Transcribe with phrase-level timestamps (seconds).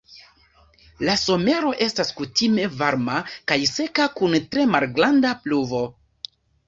[1.09, 3.19] La somero estas kutime varma
[3.53, 5.85] kaj seka kun tre malgranda pluvo.